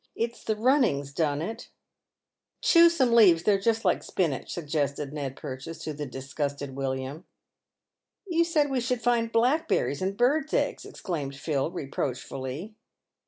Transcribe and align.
It's 0.15 0.43
the 0.43 0.55
running's 0.55 1.13
done 1.13 1.43
it 1.43 1.69
!""Chew 2.63 2.89
some 2.89 3.13
leaves, 3.13 3.43
they're 3.43 3.59
just 3.59 3.85
like 3.85 4.01
spinach," 4.01 4.51
suggested 4.51 5.13
Ned 5.13 5.35
Pur 5.35 5.57
chase 5.57 5.77
to 5.83 5.93
the 5.93 6.07
disgusted 6.07 6.75
William." 6.75 7.25
You 8.27 8.43
said 8.43 8.71
we 8.71 8.81
should 8.81 9.03
find 9.03 9.31
blackberries 9.31 10.01
and 10.01 10.17
birds' 10.17 10.55
eggs," 10.55 10.85
exclaimed 10.85 11.35
Phil, 11.35 11.69
reproachfully. 11.69 12.73